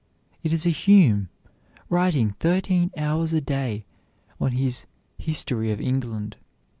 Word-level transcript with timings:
It 0.41 0.51
is 0.51 0.65
a 0.65 0.71
Hume, 0.71 1.29
writing 1.87 2.31
thirteen 2.39 2.89
hours 2.97 3.33
a 3.33 3.39
day 3.39 3.85
on 4.39 4.53
his 4.53 4.87
"History 5.19 5.69
of 5.71 5.79
England." 5.79 6.37